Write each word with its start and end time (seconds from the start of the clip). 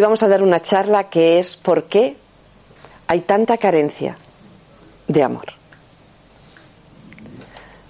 vamos 0.00 0.22
a 0.22 0.28
dar 0.28 0.42
una 0.42 0.60
charla 0.60 1.08
que 1.10 1.38
es 1.38 1.56
¿por 1.56 1.84
qué 1.84 2.16
hay 3.06 3.20
tanta 3.20 3.58
carencia 3.58 4.16
de 5.08 5.22
amor? 5.22 5.52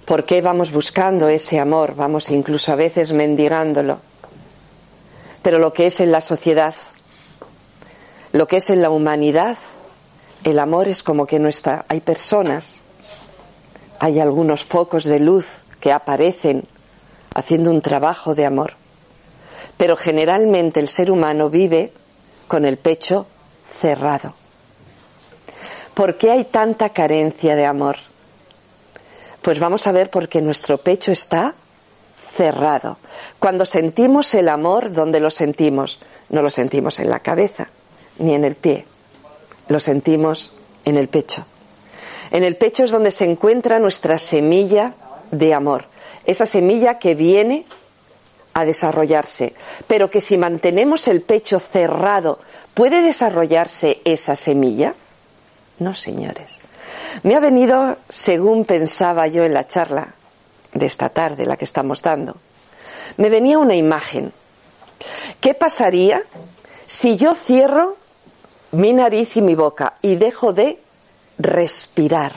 ¿Por 0.05 0.25
qué 0.25 0.41
vamos 0.41 0.71
buscando 0.71 1.29
ese 1.29 1.59
amor? 1.59 1.95
Vamos 1.95 2.29
incluso 2.29 2.71
a 2.71 2.75
veces 2.75 3.11
mendigándolo. 3.11 3.99
Pero 5.41 5.57
lo 5.57 5.73
que 5.73 5.87
es 5.87 5.99
en 5.99 6.11
la 6.11 6.21
sociedad, 6.21 6.75
lo 8.31 8.47
que 8.47 8.57
es 8.57 8.69
en 8.69 8.83
la 8.83 8.91
humanidad, 8.91 9.57
el 10.43 10.59
amor 10.59 10.87
es 10.87 11.01
como 11.01 11.25
que 11.25 11.39
no 11.39 11.49
está. 11.49 11.85
Hay 11.87 12.01
personas, 12.01 12.81
hay 13.99 14.19
algunos 14.19 14.63
focos 14.63 15.05
de 15.05 15.19
luz 15.19 15.61
que 15.79 15.91
aparecen 15.91 16.65
haciendo 17.33 17.71
un 17.71 17.81
trabajo 17.81 18.35
de 18.35 18.45
amor. 18.45 18.73
Pero 19.77 19.97
generalmente 19.97 20.79
el 20.79 20.89
ser 20.89 21.11
humano 21.11 21.49
vive 21.49 21.91
con 22.47 22.65
el 22.65 22.77
pecho 22.77 23.27
cerrado. 23.79 24.33
¿Por 25.93 26.17
qué 26.17 26.31
hay 26.31 26.45
tanta 26.45 26.89
carencia 26.89 27.55
de 27.55 27.65
amor? 27.65 27.97
Pues 29.41 29.59
vamos 29.59 29.87
a 29.87 29.91
ver 29.91 30.09
porque 30.09 30.41
nuestro 30.41 30.79
pecho 30.79 31.11
está 31.11 31.55
cerrado. 32.35 32.97
Cuando 33.39 33.65
sentimos 33.65 34.33
el 34.33 34.49
amor, 34.49 34.91
¿dónde 34.91 35.19
lo 35.19 35.31
sentimos? 35.31 35.99
No 36.29 36.41
lo 36.41 36.49
sentimos 36.49 36.99
en 36.99 37.09
la 37.09 37.19
cabeza 37.19 37.69
ni 38.17 38.33
en 38.33 38.45
el 38.45 38.55
pie, 38.55 38.85
lo 39.67 39.79
sentimos 39.79 40.53
en 40.85 40.97
el 40.97 41.07
pecho. 41.07 41.45
En 42.31 42.43
el 42.43 42.57
pecho 42.57 42.83
es 42.83 42.91
donde 42.91 43.11
se 43.11 43.25
encuentra 43.25 43.79
nuestra 43.79 44.17
semilla 44.17 44.93
de 45.31 45.53
amor, 45.53 45.85
esa 46.25 46.45
semilla 46.45 46.99
que 46.99 47.15
viene 47.15 47.65
a 48.55 48.63
desarrollarse, 48.63 49.53
pero 49.85 50.09
que 50.09 50.21
si 50.21 50.37
mantenemos 50.37 51.09
el 51.09 51.21
pecho 51.21 51.59
cerrado, 51.59 52.39
¿puede 52.73 53.01
desarrollarse 53.01 54.01
esa 54.05 54.37
semilla? 54.37 54.95
No, 55.77 55.93
señores. 55.93 56.61
Me 57.23 57.35
ha 57.35 57.41
venido, 57.41 57.97
según 58.07 58.63
pensaba 58.63 59.27
yo 59.27 59.43
en 59.43 59.53
la 59.53 59.67
charla 59.67 60.15
de 60.73 60.85
esta 60.85 61.09
tarde, 61.09 61.45
la 61.45 61.57
que 61.57 61.65
estamos 61.65 62.01
dando, 62.01 62.37
me 63.17 63.29
venía 63.29 63.59
una 63.59 63.75
imagen. 63.75 64.31
¿Qué 65.41 65.53
pasaría 65.53 66.23
si 66.85 67.17
yo 67.17 67.35
cierro 67.35 67.97
mi 68.71 68.93
nariz 68.93 69.35
y 69.35 69.41
mi 69.41 69.55
boca 69.55 69.95
y 70.01 70.15
dejo 70.15 70.53
de 70.53 70.79
respirar? 71.37 72.31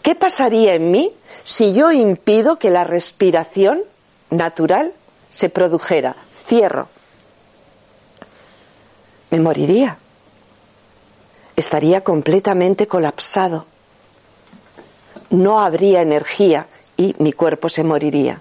¿Qué 0.00 0.14
pasaría 0.14 0.74
en 0.74 0.92
mí 0.92 1.12
si 1.42 1.72
yo 1.72 1.90
impido 1.90 2.60
que 2.60 2.70
la 2.70 2.84
respiración 2.84 3.82
natural 4.30 4.92
se 5.28 5.48
produjera? 5.48 6.16
Cierro. 6.32 6.88
Me 9.30 9.40
moriría 9.40 9.98
estaría 11.58 12.04
completamente 12.04 12.86
colapsado. 12.86 13.66
No 15.30 15.58
habría 15.60 16.02
energía 16.02 16.68
y 16.96 17.16
mi 17.18 17.32
cuerpo 17.32 17.68
se 17.68 17.82
moriría. 17.82 18.40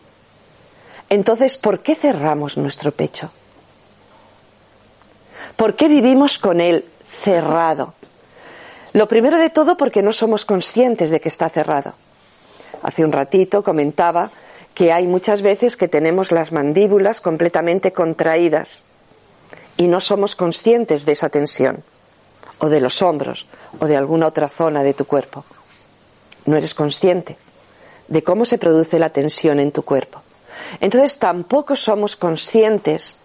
Entonces, 1.10 1.58
¿por 1.58 1.82
qué 1.82 1.96
cerramos 1.96 2.58
nuestro 2.58 2.92
pecho? 2.92 3.32
¿Por 5.56 5.76
qué 5.76 5.88
vivimos 5.88 6.38
con 6.38 6.62
él 6.62 6.86
cerrado? 7.10 7.96
Lo 8.94 9.08
primero 9.08 9.40
de 9.40 9.50
todo 9.50 9.78
porque 9.78 10.04
no 10.04 10.14
somos 10.14 10.46
conscientes 10.46 11.10
de 11.10 11.20
que 11.20 11.30
está 11.30 11.50
cerrado. 11.50 11.96
Hace 12.84 13.04
un 13.04 13.12
ratito 13.12 13.64
comentaba 13.64 14.30
que 14.78 14.94
hay 14.94 15.08
muchas 15.08 15.42
veces 15.42 15.76
que 15.76 15.88
tenemos 15.88 16.32
las 16.32 16.52
mandíbulas 16.52 17.20
completamente 17.20 17.94
contraídas 17.94 18.86
y 19.76 19.88
no 19.88 20.00
somos 20.00 20.36
conscientes 20.36 21.04
de 21.04 21.14
esa 21.14 21.30
tensión 21.30 21.84
o 22.60 22.70
de 22.70 22.80
los 22.80 23.02
hombros 23.02 23.48
o 23.80 23.88
de 23.88 23.98
alguna 23.98 24.28
otra 24.28 24.50
zona 24.50 24.84
de 24.84 24.94
tu 24.94 25.06
cuerpo. 25.06 25.46
No 26.46 26.58
eres 26.58 26.76
consciente 26.76 27.40
de 28.08 28.22
cómo 28.22 28.46
se 28.46 28.60
produce 28.60 29.00
la 29.00 29.10
tensión 29.10 29.60
en 29.60 29.72
tu 29.72 29.82
cuerpo. 29.82 30.22
Entonces 30.80 31.18
tampoco 31.18 31.76
somos 31.76 32.16
conscientes 32.16 33.18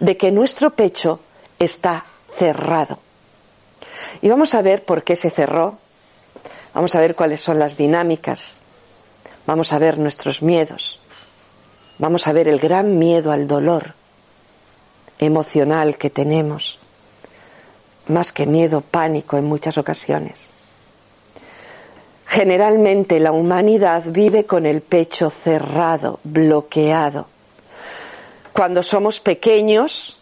de 0.00 0.16
que 0.16 0.32
nuestro 0.32 0.70
pecho 0.70 1.20
está 1.58 2.06
cerrado. 2.38 2.98
Y 4.22 4.30
vamos 4.30 4.54
a 4.54 4.62
ver 4.62 4.86
por 4.86 5.04
qué 5.04 5.16
se 5.16 5.28
cerró, 5.28 5.76
vamos 6.72 6.94
a 6.94 7.00
ver 7.00 7.14
cuáles 7.14 7.42
son 7.42 7.58
las 7.58 7.76
dinámicas, 7.76 8.62
vamos 9.46 9.72
a 9.72 9.78
ver 9.78 9.98
nuestros 9.98 10.42
miedos, 10.42 11.00
vamos 11.98 12.26
a 12.26 12.32
ver 12.32 12.48
el 12.48 12.58
gran 12.58 12.98
miedo 12.98 13.32
al 13.32 13.46
dolor 13.46 13.94
emocional 15.18 15.96
que 15.96 16.10
tenemos, 16.10 16.78
más 18.08 18.32
que 18.32 18.46
miedo, 18.46 18.80
pánico 18.80 19.36
en 19.36 19.44
muchas 19.44 19.78
ocasiones. 19.78 20.50
Generalmente 22.26 23.20
la 23.20 23.32
humanidad 23.32 24.02
vive 24.06 24.44
con 24.44 24.66
el 24.66 24.80
pecho 24.80 25.30
cerrado, 25.30 26.18
bloqueado. 26.24 27.28
Cuando 28.52 28.82
somos 28.82 29.20
pequeños, 29.20 30.18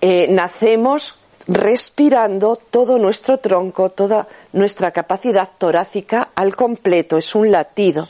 eh, 0.00 0.28
nacemos 0.30 1.16
respirando 1.46 2.56
todo 2.56 2.98
nuestro 2.98 3.38
tronco, 3.38 3.90
toda 3.90 4.28
nuestra 4.52 4.92
capacidad 4.92 5.48
torácica 5.58 6.30
al 6.42 6.54
completo, 6.56 7.16
es 7.16 7.34
un 7.34 7.50
latido. 7.50 8.08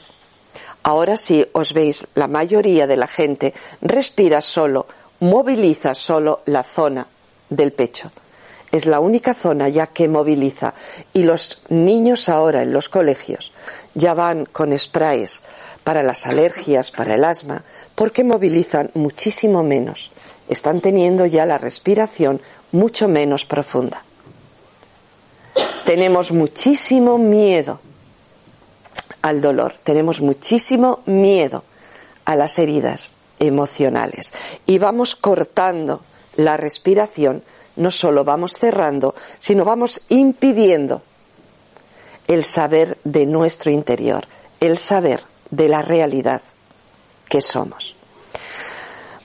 Ahora 0.82 1.16
sí 1.16 1.46
os 1.52 1.72
veis, 1.72 2.08
la 2.14 2.26
mayoría 2.26 2.86
de 2.86 2.96
la 2.96 3.06
gente 3.06 3.54
respira 3.80 4.40
solo, 4.40 4.86
moviliza 5.20 5.94
solo 5.94 6.40
la 6.46 6.64
zona 6.64 7.06
del 7.48 7.72
pecho 7.72 8.10
es 8.72 8.86
la 8.86 9.00
única 9.00 9.34
zona 9.34 9.68
ya 9.68 9.86
que 9.86 10.08
moviliza. 10.08 10.74
Y 11.12 11.22
los 11.22 11.62
niños 11.68 12.28
ahora 12.28 12.62
en 12.62 12.72
los 12.72 12.88
colegios 12.88 13.52
ya 13.94 14.14
van 14.14 14.46
con 14.46 14.76
sprays 14.76 15.42
para 15.84 16.02
las 16.02 16.26
alergias, 16.26 16.90
para 16.90 17.14
el 17.14 17.24
asma, 17.24 17.62
porque 17.94 18.24
movilizan 18.24 18.90
muchísimo 18.94 19.62
menos. 19.62 20.10
Están 20.48 20.80
teniendo 20.80 21.26
ya 21.26 21.44
la 21.44 21.58
respiración 21.58 22.40
mucho 22.72 23.08
menos 23.08 23.44
profunda. 23.44 24.02
Tenemos 25.84 26.32
muchísimo 26.32 27.18
miedo 27.18 27.80
al 29.22 29.40
dolor, 29.40 29.74
tenemos 29.82 30.20
muchísimo 30.20 31.00
miedo 31.06 31.64
a 32.24 32.36
las 32.36 32.58
heridas 32.58 33.16
emocionales 33.38 34.32
y 34.66 34.78
vamos 34.78 35.16
cortando 35.16 36.02
la 36.36 36.56
respiración 36.56 37.42
no 37.76 37.90
solo 37.90 38.24
vamos 38.24 38.52
cerrando, 38.58 39.14
sino 39.38 39.64
vamos 39.64 40.02
impidiendo 40.08 41.02
el 42.28 42.44
saber 42.44 42.98
de 43.04 43.26
nuestro 43.26 43.70
interior, 43.70 44.26
el 44.60 44.78
saber 44.78 45.22
de 45.50 45.68
la 45.68 45.82
realidad 45.82 46.42
que 47.28 47.40
somos. 47.40 47.96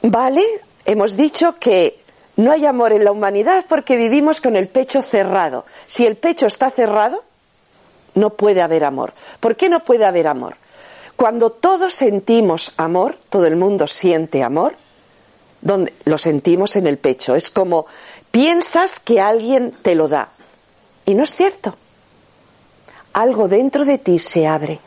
¿Vale? 0.01 0.43
Hemos 0.85 1.17
dicho 1.17 1.57
que 1.59 1.99
no 2.37 2.51
hay 2.51 2.65
amor 2.65 2.93
en 2.93 3.03
la 3.03 3.11
humanidad 3.11 3.65
porque 3.67 3.97
vivimos 3.97 4.41
con 4.41 4.55
el 4.55 4.67
pecho 4.67 5.01
cerrado. 5.01 5.65
Si 5.85 6.05
el 6.05 6.17
pecho 6.17 6.47
está 6.47 6.69
cerrado, 6.71 7.23
no 8.17 8.31
puede 8.31 8.61
haber 8.61 8.83
amor. 8.83 9.13
¿Por 9.39 9.55
qué 9.55 9.69
no 9.69 9.79
puede 9.79 10.05
haber 10.05 10.27
amor? 10.27 10.55
Cuando 11.15 11.49
todos 11.49 11.93
sentimos 11.93 12.73
amor, 12.77 13.17
todo 13.29 13.47
el 13.47 13.55
mundo 13.55 13.87
siente 13.87 14.43
amor, 14.43 14.75
donde 15.61 15.93
lo 16.05 16.17
sentimos 16.17 16.75
en 16.75 16.85
el 16.85 16.97
pecho. 16.97 17.35
Es 17.35 17.49
como 17.49 17.87
Piensas 18.31 18.99
que 18.99 19.19
alguien 19.19 19.71
te 19.81 19.95
lo 19.95 20.07
da. 20.07 20.29
Y 21.05 21.15
no 21.15 21.23
es 21.23 21.33
cierto. 21.33 21.75
Algo 23.13 23.47
dentro 23.47 23.85
de 23.85 23.97
ti 23.97 24.19
se 24.19 24.45
abre. 24.45 24.79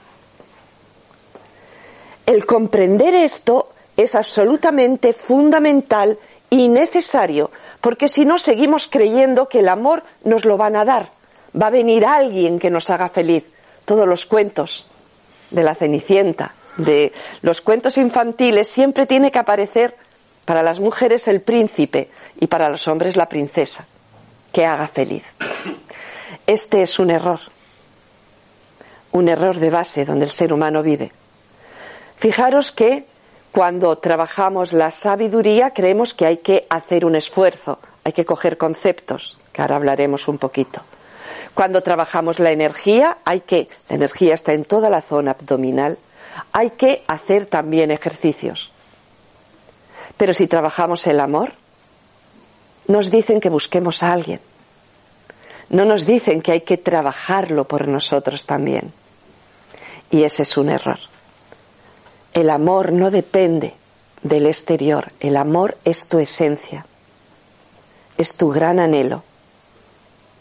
El 2.26 2.46
comprender 2.46 3.12
esto 3.12 3.70
es 3.96 4.14
absolutamente 4.14 5.12
fundamental 5.14 6.16
y 6.48 6.68
necesario, 6.68 7.50
porque 7.80 8.06
si 8.06 8.24
no 8.24 8.38
seguimos 8.38 8.86
creyendo 8.86 9.48
que 9.48 9.60
el 9.60 9.68
amor 9.68 10.04
nos 10.22 10.44
lo 10.44 10.56
van 10.56 10.76
a 10.76 10.84
dar. 10.84 11.10
Va 11.54 11.66
a 11.66 11.70
venir 11.70 12.04
alguien 12.06 12.58
que 12.58 12.70
nos 12.70 12.90
haga 12.90 13.08
feliz. 13.08 13.44
Todos 13.84 14.06
los 14.06 14.26
cuentos 14.26 14.86
de 15.50 15.62
la 15.62 15.74
Cenicienta, 15.74 16.54
de 16.76 17.12
los 17.42 17.60
cuentos 17.60 17.96
infantiles, 17.98 18.68
siempre 18.68 19.06
tiene 19.06 19.30
que 19.30 19.38
aparecer 19.38 19.96
para 20.44 20.62
las 20.62 20.80
mujeres 20.80 21.28
el 21.28 21.42
príncipe 21.42 22.10
y 22.38 22.46
para 22.46 22.68
los 22.68 22.88
hombres 22.88 23.16
la 23.16 23.28
princesa, 23.28 23.86
que 24.52 24.64
haga 24.64 24.88
feliz. 24.88 25.24
Este 26.46 26.82
es 26.82 26.98
un 26.98 27.10
error, 27.10 27.40
un 29.12 29.28
error 29.28 29.58
de 29.58 29.70
base 29.70 30.04
donde 30.04 30.24
el 30.24 30.30
ser 30.30 30.52
humano 30.52 30.82
vive. 30.82 31.12
Fijaros 32.16 32.72
que 32.72 33.06
cuando 33.52 33.98
trabajamos 33.98 34.72
la 34.72 34.90
sabiduría 34.90 35.72
creemos 35.72 36.14
que 36.14 36.26
hay 36.26 36.36
que 36.38 36.66
hacer 36.70 37.04
un 37.04 37.16
esfuerzo, 37.16 37.78
hay 38.04 38.12
que 38.12 38.24
coger 38.24 38.56
conceptos, 38.56 39.38
que 39.52 39.62
ahora 39.62 39.76
hablaremos 39.76 40.28
un 40.28 40.38
poquito. 40.38 40.82
Cuando 41.54 41.82
trabajamos 41.82 42.38
la 42.38 42.52
energía, 42.52 43.18
hay 43.24 43.40
que, 43.40 43.68
la 43.88 43.96
energía 43.96 44.34
está 44.34 44.52
en 44.52 44.64
toda 44.64 44.88
la 44.88 45.00
zona 45.00 45.32
abdominal, 45.32 45.98
hay 46.52 46.70
que 46.70 47.02
hacer 47.06 47.46
también 47.46 47.90
ejercicios. 47.90 48.70
Pero 50.16 50.34
si 50.34 50.46
trabajamos 50.46 51.06
el 51.06 51.20
amor, 51.20 51.54
nos 52.86 53.10
dicen 53.10 53.40
que 53.40 53.48
busquemos 53.48 54.02
a 54.02 54.12
alguien. 54.12 54.40
No 55.70 55.84
nos 55.84 56.06
dicen 56.06 56.42
que 56.42 56.52
hay 56.52 56.60
que 56.62 56.76
trabajarlo 56.76 57.64
por 57.64 57.86
nosotros 57.86 58.44
también. 58.44 58.92
Y 60.10 60.24
ese 60.24 60.42
es 60.42 60.56
un 60.56 60.68
error. 60.68 60.98
El 62.32 62.50
amor 62.50 62.92
no 62.92 63.10
depende 63.10 63.74
del 64.22 64.46
exterior, 64.46 65.12
el 65.20 65.36
amor 65.36 65.78
es 65.84 66.06
tu 66.06 66.18
esencia, 66.18 66.86
es 68.18 68.34
tu 68.36 68.50
gran 68.50 68.78
anhelo, 68.78 69.24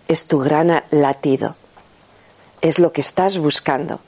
es 0.10 0.26
tu 0.26 0.40
gran 0.40 0.84
latido, 0.92 1.56
es 2.60 2.80
lo 2.80 2.92
que 2.92 3.00
estás 3.00 3.38
buscando. 3.38 4.02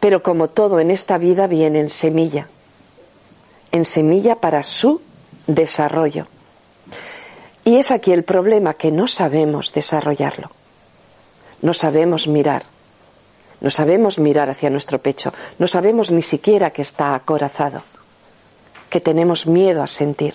Pero 0.00 0.22
como 0.22 0.48
todo 0.48 0.80
en 0.80 0.90
esta 0.90 1.18
vida 1.18 1.46
viene 1.46 1.80
en 1.80 1.90
semilla, 1.90 2.48
en 3.72 3.84
semilla 3.84 4.36
para 4.36 4.62
su 4.62 5.02
desarrollo. 5.46 6.28
Y 7.66 7.76
es 7.76 7.90
aquí 7.90 8.12
el 8.12 8.24
problema 8.24 8.72
que 8.72 8.90
no 8.90 9.06
sabemos 9.06 9.74
desarrollarlo, 9.74 10.50
no 11.60 11.74
sabemos 11.74 12.26
mirar 12.26 12.64
no 13.64 13.70
sabemos 13.70 14.18
mirar 14.18 14.50
hacia 14.50 14.68
nuestro 14.68 14.98
pecho, 14.98 15.32
no 15.58 15.66
sabemos 15.66 16.10
ni 16.10 16.20
siquiera 16.20 16.70
que 16.70 16.82
está 16.82 17.14
acorazado, 17.14 17.82
que 18.90 19.00
tenemos 19.00 19.46
miedo 19.46 19.82
a 19.82 19.86
sentir. 19.86 20.34